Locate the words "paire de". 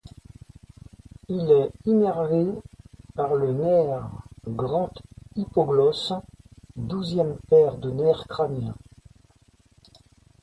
7.49-7.91